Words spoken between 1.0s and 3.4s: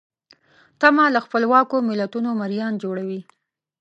له خپلواکو ملتونو مریان جوړوي.